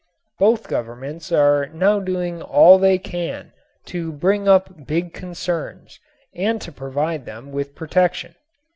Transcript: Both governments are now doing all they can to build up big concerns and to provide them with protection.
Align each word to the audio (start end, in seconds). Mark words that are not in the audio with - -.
Both 0.39 0.67
governments 0.67 1.31
are 1.31 1.67
now 1.67 1.99
doing 1.99 2.41
all 2.41 2.79
they 2.79 2.97
can 2.97 3.53
to 3.85 4.11
build 4.11 4.47
up 4.47 4.87
big 4.87 5.13
concerns 5.13 5.99
and 6.33 6.59
to 6.61 6.71
provide 6.71 7.27
them 7.27 7.51
with 7.51 7.75
protection. 7.75 8.33